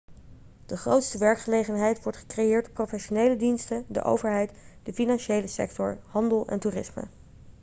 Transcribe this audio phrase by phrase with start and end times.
[0.65, 4.51] de grootste werkgelegenheid wordt gecreëerd door professionele diensten de overheid
[4.83, 7.07] de financiële sector handel en toerisme